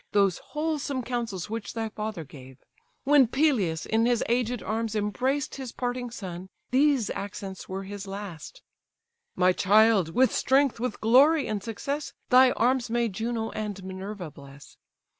Those 0.13 0.39
wholesome 0.39 1.03
counsels 1.03 1.47
which 1.47 1.73
thy 1.75 1.89
father 1.89 2.23
gave. 2.23 2.57
When 3.03 3.27
Peleus 3.27 3.85
in 3.85 4.07
his 4.07 4.23
aged 4.27 4.63
arms 4.63 4.95
embraced 4.95 5.57
His 5.57 5.71
parting 5.71 6.09
son, 6.09 6.49
these 6.71 7.11
accents 7.11 7.69
were 7.69 7.83
his 7.83 8.07
last: 8.07 8.63
"'My 9.35 9.53
child! 9.53 10.15
with 10.15 10.33
strength, 10.33 10.79
with 10.79 11.01
glory, 11.01 11.45
and 11.47 11.61
success, 11.61 12.13
Thy 12.31 12.49
arms 12.53 12.89
may 12.89 13.09
Juno 13.09 13.51
and 13.51 13.83
Minerva 13.83 14.31
bless! 14.31 14.75